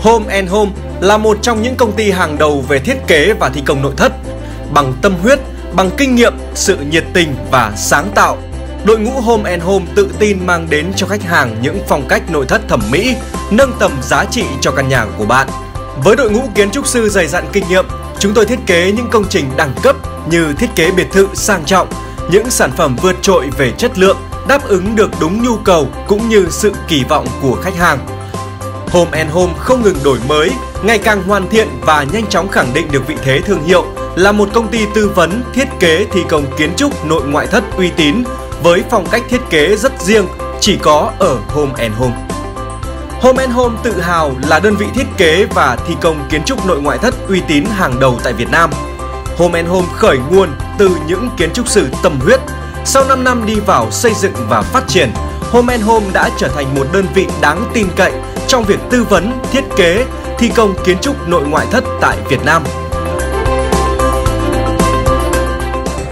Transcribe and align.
Home 0.00 0.34
and 0.34 0.50
Home 0.50 0.70
là 1.00 1.16
một 1.16 1.38
trong 1.42 1.62
những 1.62 1.76
công 1.76 1.92
ty 1.92 2.10
hàng 2.10 2.38
đầu 2.38 2.64
về 2.68 2.78
thiết 2.78 2.96
kế 3.06 3.32
và 3.32 3.48
thi 3.48 3.62
công 3.66 3.82
nội 3.82 3.92
thất. 3.96 4.12
Bằng 4.74 4.92
tâm 5.02 5.14
huyết, 5.22 5.38
bằng 5.72 5.90
kinh 5.96 6.14
nghiệm, 6.14 6.34
sự 6.54 6.76
nhiệt 6.90 7.04
tình 7.12 7.34
và 7.50 7.72
sáng 7.76 8.10
tạo, 8.14 8.38
đội 8.84 8.98
ngũ 8.98 9.10
Home 9.10 9.50
and 9.50 9.62
Home 9.62 9.86
tự 9.94 10.10
tin 10.18 10.46
mang 10.46 10.66
đến 10.70 10.92
cho 10.96 11.06
khách 11.06 11.22
hàng 11.22 11.56
những 11.62 11.78
phong 11.88 12.08
cách 12.08 12.30
nội 12.30 12.46
thất 12.46 12.68
thẩm 12.68 12.80
mỹ, 12.90 13.16
nâng 13.50 13.72
tầm 13.78 13.92
giá 14.02 14.24
trị 14.24 14.44
cho 14.60 14.70
căn 14.70 14.88
nhà 14.88 15.06
của 15.18 15.24
bạn. 15.24 15.48
Với 16.04 16.16
đội 16.16 16.30
ngũ 16.30 16.42
kiến 16.54 16.70
trúc 16.70 16.86
sư 16.86 17.08
dày 17.08 17.26
dặn 17.26 17.44
kinh 17.52 17.68
nghiệm, 17.68 17.84
chúng 18.18 18.34
tôi 18.34 18.46
thiết 18.46 18.58
kế 18.66 18.92
những 18.92 19.10
công 19.10 19.24
trình 19.28 19.44
đẳng 19.56 19.74
cấp 19.82 19.96
như 20.30 20.54
thiết 20.58 20.68
kế 20.74 20.90
biệt 20.90 21.06
thự 21.12 21.28
sang 21.34 21.64
trọng, 21.64 21.88
những 22.30 22.50
sản 22.50 22.70
phẩm 22.76 22.96
vượt 23.02 23.16
trội 23.22 23.50
về 23.58 23.72
chất 23.78 23.98
lượng, 23.98 24.16
đáp 24.48 24.68
ứng 24.68 24.96
được 24.96 25.10
đúng 25.20 25.42
nhu 25.42 25.56
cầu 25.56 25.88
cũng 26.08 26.28
như 26.28 26.46
sự 26.50 26.72
kỳ 26.88 27.04
vọng 27.04 27.26
của 27.42 27.58
khách 27.62 27.76
hàng. 27.76 28.19
Home 28.90 29.18
and 29.18 29.30
Home 29.30 29.52
không 29.58 29.82
ngừng 29.82 29.96
đổi 30.04 30.18
mới, 30.28 30.50
ngày 30.82 30.98
càng 30.98 31.22
hoàn 31.22 31.48
thiện 31.48 31.68
và 31.80 32.06
nhanh 32.12 32.26
chóng 32.26 32.48
khẳng 32.48 32.74
định 32.74 32.88
được 32.92 33.06
vị 33.06 33.14
thế 33.22 33.40
thương 33.40 33.62
hiệu 33.62 33.84
là 34.16 34.32
một 34.32 34.48
công 34.52 34.68
ty 34.68 34.86
tư 34.94 35.08
vấn, 35.14 35.42
thiết 35.54 35.68
kế, 35.80 36.06
thi 36.12 36.20
công 36.28 36.44
kiến 36.56 36.70
trúc 36.76 37.04
nội 37.04 37.22
ngoại 37.26 37.46
thất 37.46 37.64
uy 37.76 37.90
tín 37.96 38.24
với 38.62 38.84
phong 38.90 39.06
cách 39.10 39.22
thiết 39.28 39.40
kế 39.50 39.76
rất 39.76 39.92
riêng 40.02 40.26
chỉ 40.60 40.76
có 40.76 41.12
ở 41.18 41.36
Home 41.48 41.72
and 41.78 41.94
Home. 41.94 42.16
Home 43.20 43.42
and 43.44 43.54
Home 43.54 43.76
tự 43.82 44.00
hào 44.00 44.34
là 44.48 44.60
đơn 44.60 44.76
vị 44.76 44.86
thiết 44.94 45.06
kế 45.16 45.46
và 45.54 45.76
thi 45.86 45.94
công 46.00 46.28
kiến 46.30 46.42
trúc 46.44 46.66
nội 46.66 46.82
ngoại 46.82 46.98
thất 46.98 47.14
uy 47.28 47.40
tín 47.48 47.64
hàng 47.64 48.00
đầu 48.00 48.18
tại 48.24 48.32
Việt 48.32 48.50
Nam. 48.50 48.70
Home 49.36 49.58
and 49.60 49.68
Home 49.68 49.88
khởi 49.94 50.18
nguồn 50.30 50.48
từ 50.78 50.90
những 51.06 51.28
kiến 51.36 51.50
trúc 51.52 51.68
sư 51.68 51.86
tâm 52.02 52.20
huyết. 52.20 52.40
Sau 52.84 53.04
5 53.08 53.24
năm 53.24 53.46
đi 53.46 53.60
vào 53.60 53.90
xây 53.90 54.14
dựng 54.14 54.34
và 54.48 54.62
phát 54.62 54.84
triển, 54.88 55.10
Home 55.40 55.74
and 55.74 55.84
Home 55.84 56.06
đã 56.12 56.30
trở 56.36 56.48
thành 56.48 56.74
một 56.74 56.86
đơn 56.92 57.06
vị 57.14 57.26
đáng 57.40 57.70
tin 57.74 57.86
cậy 57.96 58.12
trong 58.50 58.64
việc 58.64 58.78
tư 58.90 59.04
vấn, 59.04 59.32
thiết 59.52 59.64
kế, 59.76 60.04
thi 60.38 60.50
công 60.56 60.74
kiến 60.84 60.96
trúc 61.00 61.28
nội 61.28 61.42
ngoại 61.48 61.66
thất 61.70 61.84
tại 62.00 62.16
Việt 62.30 62.44
Nam. 62.44 62.62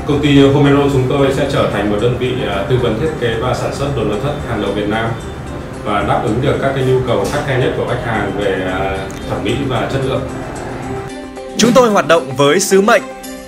Công 0.07 0.21
ty 0.23 0.41
Homero 0.41 0.83
chúng 0.93 1.07
tôi 1.09 1.29
sẽ 1.37 1.49
trở 1.53 1.71
thành 1.73 1.91
một 1.91 1.97
đơn 2.03 2.17
vị 2.19 2.33
à, 2.49 2.65
tư 2.71 2.77
vấn 2.83 3.01
thiết 3.01 3.11
kế 3.21 3.35
và 3.41 3.55
sản 3.55 3.75
xuất 3.75 3.97
đồ 3.97 4.05
nội 4.05 4.19
thất 4.23 4.35
hàng 4.49 4.63
đầu 4.63 4.73
Việt 4.73 4.89
Nam 4.89 5.11
và 5.85 6.03
đáp 6.03 6.21
ứng 6.25 6.41
được 6.43 6.59
các 6.63 6.73
cái 6.75 6.85
nhu 6.85 7.01
cầu 7.07 7.27
khắt 7.33 7.47
khe 7.47 7.59
nhất 7.59 7.73
của 7.77 7.87
khách 7.89 8.03
hàng 8.07 8.33
về 8.39 8.63
à, 8.67 8.99
thẩm 9.31 9.45
mỹ 9.45 9.53
và 9.69 9.89
chất 9.93 10.01
lượng. 10.05 10.23
Chúng 11.57 11.73
tôi 11.73 11.91
hoạt 11.91 12.09
động 12.09 12.37
với 12.37 12.61
sứ 12.61 12.81
mệnh 12.81 13.03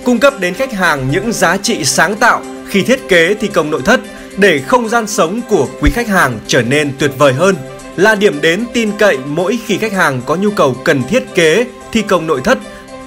cung 0.05 0.19
cấp 0.19 0.35
đến 0.41 0.55
khách 0.55 0.73
hàng 0.73 1.11
những 1.11 1.33
giá 1.33 1.57
trị 1.57 1.85
sáng 1.85 2.17
tạo 2.17 2.43
khi 2.69 2.83
thiết 2.83 3.09
kế 3.09 3.35
thi 3.35 3.49
công 3.49 3.71
nội 3.71 3.83
thất 3.85 4.01
để 4.37 4.59
không 4.59 4.89
gian 4.89 5.07
sống 5.07 5.41
của 5.49 5.67
quý 5.81 5.91
khách 5.95 6.09
hàng 6.09 6.39
trở 6.47 6.63
nên 6.63 6.93
tuyệt 6.99 7.11
vời 7.19 7.33
hơn 7.33 7.57
là 8.01 8.15
điểm 8.15 8.41
đến 8.41 8.67
tin 8.73 8.93
cậy 8.99 9.19
mỗi 9.27 9.59
khi 9.67 9.79
khách 9.79 9.93
hàng 9.93 10.21
có 10.27 10.37
nhu 10.37 10.51
cầu 10.51 10.77
cần 10.85 11.03
thiết 11.03 11.35
kế 11.35 11.67
thi 11.93 12.03
công 12.03 12.27
nội 12.27 12.41
thất 12.45 12.59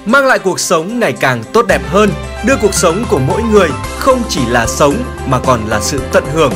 mang 0.06 0.26
lại 0.26 0.38
cuộc 0.38 0.60
sống 0.60 1.00
ngày 1.00 1.12
càng 1.12 1.44
tốt 1.52 1.66
đẹp 1.68 1.80
hơn, 1.86 2.10
đưa 2.44 2.56
cuộc 2.56 2.74
sống 2.74 3.04
của 3.08 3.18
mỗi 3.18 3.42
người 3.42 3.68
không 3.98 4.22
chỉ 4.28 4.40
là 4.46 4.66
sống 4.66 4.94
mà 5.26 5.38
còn 5.38 5.60
là 5.68 5.80
sự 5.80 6.00
tận 6.12 6.24
hưởng. 6.32 6.52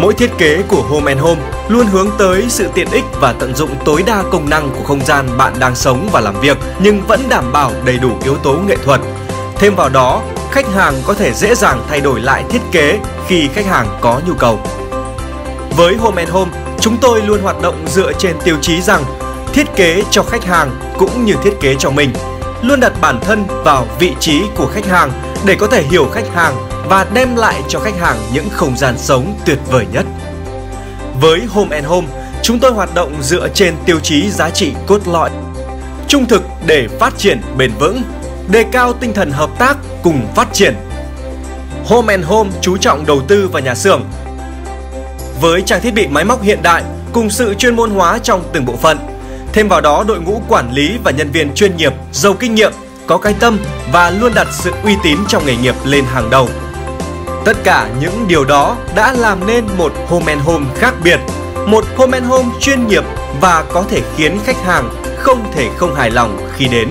Mỗi 0.00 0.14
thiết 0.14 0.30
kế 0.38 0.62
của 0.68 0.82
Home 0.82 1.12
and 1.12 1.22
Home 1.22 1.40
luôn 1.68 1.86
hướng 1.86 2.10
tới 2.18 2.44
sự 2.48 2.68
tiện 2.74 2.90
ích 2.90 3.04
và 3.20 3.32
tận 3.32 3.54
dụng 3.54 3.70
tối 3.84 4.02
đa 4.06 4.22
công 4.32 4.50
năng 4.50 4.70
của 4.70 4.84
không 4.84 5.04
gian 5.04 5.28
bạn 5.38 5.52
đang 5.58 5.74
sống 5.74 6.08
và 6.12 6.20
làm 6.20 6.40
việc 6.40 6.56
nhưng 6.82 7.02
vẫn 7.06 7.20
đảm 7.28 7.52
bảo 7.52 7.72
đầy 7.84 7.98
đủ 7.98 8.10
yếu 8.24 8.36
tố 8.36 8.52
nghệ 8.52 8.76
thuật. 8.84 9.00
Thêm 9.56 9.74
vào 9.74 9.88
đó, 9.88 10.22
khách 10.50 10.66
hàng 10.74 10.94
có 11.06 11.14
thể 11.14 11.32
dễ 11.32 11.54
dàng 11.54 11.82
thay 11.88 12.00
đổi 12.00 12.20
lại 12.20 12.44
thiết 12.48 12.60
kế 12.72 12.98
khi 13.28 13.48
khách 13.54 13.66
hàng 13.66 13.98
có 14.00 14.20
nhu 14.26 14.34
cầu. 14.34 14.60
Với 15.76 15.94
Home 15.96 16.22
and 16.22 16.32
Home, 16.34 16.50
chúng 16.80 16.96
tôi 17.00 17.22
luôn 17.22 17.42
hoạt 17.42 17.62
động 17.62 17.84
dựa 17.88 18.12
trên 18.18 18.36
tiêu 18.44 18.56
chí 18.62 18.80
rằng 18.80 19.04
thiết 19.52 19.66
kế 19.76 20.02
cho 20.10 20.22
khách 20.22 20.44
hàng 20.44 20.80
cũng 20.98 21.24
như 21.24 21.34
thiết 21.44 21.54
kế 21.60 21.74
cho 21.78 21.90
mình, 21.90 22.10
luôn 22.62 22.80
đặt 22.80 22.92
bản 23.00 23.20
thân 23.20 23.44
vào 23.64 23.86
vị 23.98 24.12
trí 24.20 24.42
của 24.56 24.66
khách 24.66 24.86
hàng 24.86 25.12
để 25.46 25.54
có 25.54 25.66
thể 25.66 25.82
hiểu 25.82 26.08
khách 26.12 26.34
hàng 26.34 26.54
và 26.88 27.06
đem 27.14 27.36
lại 27.36 27.62
cho 27.68 27.78
khách 27.78 27.98
hàng 28.00 28.16
những 28.32 28.48
không 28.50 28.76
gian 28.76 28.98
sống 28.98 29.34
tuyệt 29.44 29.58
vời 29.70 29.86
nhất. 29.92 30.06
Với 31.20 31.40
Home 31.48 31.76
and 31.76 31.88
Home, 31.88 32.06
chúng 32.42 32.58
tôi 32.58 32.72
hoạt 32.72 32.94
động 32.94 33.14
dựa 33.22 33.48
trên 33.54 33.74
tiêu 33.86 34.00
chí 34.00 34.30
giá 34.30 34.50
trị 34.50 34.72
cốt 34.86 35.08
lõi, 35.08 35.30
trung 36.08 36.26
thực 36.26 36.42
để 36.66 36.88
phát 37.00 37.18
triển 37.18 37.40
bền 37.56 37.72
vững, 37.78 38.02
đề 38.48 38.64
cao 38.72 38.92
tinh 38.92 39.14
thần 39.14 39.30
hợp 39.30 39.50
tác 39.58 39.76
cùng 40.02 40.26
phát 40.34 40.48
triển. 40.52 40.74
Home 41.84 42.14
and 42.14 42.26
Home 42.26 42.50
chú 42.60 42.76
trọng 42.76 43.06
đầu 43.06 43.22
tư 43.28 43.48
vào 43.48 43.62
nhà 43.62 43.74
xưởng. 43.74 44.04
Với 45.40 45.62
trang 45.62 45.80
thiết 45.80 45.94
bị 45.94 46.06
máy 46.06 46.24
móc 46.24 46.42
hiện 46.42 46.62
đại 46.62 46.82
cùng 47.12 47.30
sự 47.30 47.54
chuyên 47.54 47.76
môn 47.76 47.90
hóa 47.90 48.18
trong 48.18 48.44
từng 48.52 48.64
bộ 48.64 48.76
phận, 48.76 49.16
Thêm 49.56 49.68
vào 49.68 49.80
đó 49.80 50.04
đội 50.08 50.20
ngũ 50.20 50.42
quản 50.48 50.72
lý 50.72 50.98
và 51.04 51.10
nhân 51.10 51.30
viên 51.30 51.54
chuyên 51.54 51.76
nghiệp, 51.76 51.92
giàu 52.12 52.34
kinh 52.34 52.54
nghiệm, 52.54 52.72
có 53.06 53.18
cái 53.18 53.34
tâm 53.40 53.58
và 53.92 54.10
luôn 54.10 54.32
đặt 54.34 54.48
sự 54.50 54.72
uy 54.84 54.96
tín 55.02 55.18
trong 55.28 55.46
nghề 55.46 55.56
nghiệp 55.56 55.74
lên 55.84 56.04
hàng 56.04 56.30
đầu. 56.30 56.48
Tất 57.44 57.56
cả 57.64 57.88
những 58.00 58.28
điều 58.28 58.44
đó 58.44 58.76
đã 58.94 59.12
làm 59.12 59.46
nên 59.46 59.64
một 59.78 59.92
Home 60.08 60.32
and 60.32 60.42
Home 60.42 60.66
khác 60.78 60.94
biệt, 61.04 61.20
một 61.66 61.84
Home 61.96 62.18
and 62.18 62.30
Home 62.30 62.48
chuyên 62.60 62.86
nghiệp 62.86 63.04
và 63.40 63.64
có 63.72 63.84
thể 63.90 64.02
khiến 64.16 64.38
khách 64.44 64.64
hàng 64.64 64.90
không 65.18 65.52
thể 65.54 65.68
không 65.76 65.94
hài 65.94 66.10
lòng 66.10 66.48
khi 66.56 66.68
đến. 66.68 66.90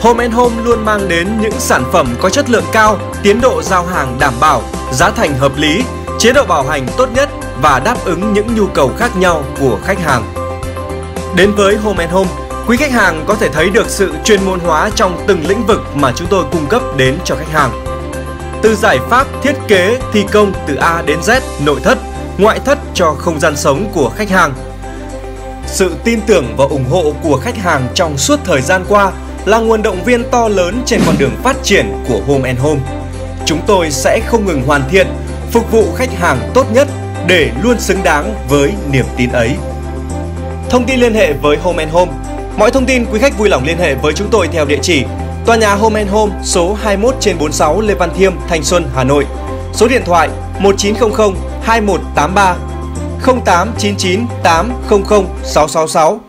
Home 0.00 0.24
and 0.24 0.34
Home 0.34 0.62
luôn 0.64 0.84
mang 0.84 1.08
đến 1.08 1.28
những 1.40 1.60
sản 1.60 1.84
phẩm 1.92 2.14
có 2.20 2.30
chất 2.30 2.50
lượng 2.50 2.64
cao, 2.72 2.98
tiến 3.22 3.40
độ 3.40 3.62
giao 3.62 3.86
hàng 3.86 4.16
đảm 4.20 4.34
bảo, 4.40 4.62
giá 4.92 5.10
thành 5.10 5.38
hợp 5.38 5.52
lý, 5.56 5.82
chế 6.22 6.32
độ 6.32 6.44
bảo 6.44 6.62
hành 6.62 6.86
tốt 6.96 7.08
nhất 7.14 7.28
và 7.60 7.80
đáp 7.84 8.04
ứng 8.04 8.32
những 8.32 8.54
nhu 8.54 8.66
cầu 8.66 8.92
khác 8.98 9.16
nhau 9.16 9.44
của 9.60 9.78
khách 9.84 10.00
hàng. 10.00 10.24
Đến 11.36 11.52
với 11.54 11.76
Home 11.76 12.04
and 12.04 12.14
Home, 12.14 12.30
quý 12.66 12.76
khách 12.76 12.90
hàng 12.92 13.24
có 13.26 13.34
thể 13.34 13.48
thấy 13.48 13.70
được 13.70 13.88
sự 13.88 14.12
chuyên 14.24 14.44
môn 14.44 14.60
hóa 14.60 14.90
trong 14.94 15.24
từng 15.26 15.46
lĩnh 15.48 15.66
vực 15.66 15.80
mà 15.94 16.12
chúng 16.16 16.28
tôi 16.30 16.44
cung 16.52 16.66
cấp 16.66 16.82
đến 16.96 17.18
cho 17.24 17.36
khách 17.36 17.50
hàng. 17.52 17.84
Từ 18.62 18.74
giải 18.74 18.98
pháp 19.10 19.26
thiết 19.42 19.54
kế, 19.68 19.98
thi 20.12 20.24
công 20.32 20.52
từ 20.66 20.74
A 20.74 21.02
đến 21.02 21.18
Z, 21.20 21.40
nội 21.64 21.80
thất, 21.82 21.98
ngoại 22.38 22.60
thất 22.64 22.78
cho 22.94 23.14
không 23.18 23.40
gian 23.40 23.56
sống 23.56 23.90
của 23.94 24.10
khách 24.16 24.30
hàng. 24.30 24.54
Sự 25.66 25.94
tin 26.04 26.20
tưởng 26.20 26.54
và 26.56 26.64
ủng 26.64 26.84
hộ 26.90 27.14
của 27.22 27.36
khách 27.36 27.56
hàng 27.56 27.88
trong 27.94 28.18
suốt 28.18 28.40
thời 28.44 28.62
gian 28.62 28.84
qua 28.88 29.12
là 29.44 29.58
nguồn 29.58 29.82
động 29.82 30.04
viên 30.04 30.30
to 30.30 30.48
lớn 30.48 30.82
trên 30.86 31.00
con 31.06 31.14
đường 31.18 31.36
phát 31.42 31.56
triển 31.62 32.04
của 32.08 32.20
Home 32.26 32.48
and 32.48 32.60
Home. 32.60 32.80
Chúng 33.46 33.60
tôi 33.66 33.90
sẽ 33.90 34.20
không 34.26 34.46
ngừng 34.46 34.62
hoàn 34.62 34.82
thiện, 34.90 35.06
phục 35.52 35.70
vụ 35.70 35.92
khách 35.94 36.12
hàng 36.12 36.50
tốt 36.54 36.66
nhất 36.72 36.88
để 37.26 37.50
luôn 37.62 37.80
xứng 37.80 38.02
đáng 38.04 38.34
với 38.48 38.72
niềm 38.90 39.04
tin 39.16 39.30
ấy. 39.30 39.50
Thông 40.70 40.86
tin 40.86 41.00
liên 41.00 41.14
hệ 41.14 41.32
với 41.32 41.56
Home 41.56 41.84
and 41.84 41.94
Home. 41.94 42.12
Mọi 42.56 42.70
thông 42.70 42.86
tin 42.86 43.04
quý 43.12 43.18
khách 43.18 43.38
vui 43.38 43.48
lòng 43.48 43.64
liên 43.64 43.78
hệ 43.78 43.94
với 43.94 44.12
chúng 44.12 44.28
tôi 44.30 44.48
theo 44.52 44.64
địa 44.64 44.78
chỉ 44.82 45.04
Tòa 45.46 45.56
nhà 45.56 45.74
Home 45.74 46.00
and 46.00 46.10
Home 46.10 46.32
số 46.42 46.74
21 46.74 47.14
trên 47.20 47.38
46 47.38 47.80
Lê 47.80 47.94
Văn 47.94 48.10
Thiêm, 48.16 48.32
Thanh 48.48 48.64
Xuân, 48.64 48.84
Hà 48.94 49.04
Nội. 49.04 49.26
Số 49.72 49.88
điện 49.88 50.02
thoại 50.04 50.28
1900 50.58 51.34
2183 51.62 52.56
0899 53.44 54.26
800 54.42 55.24
666 55.44 56.20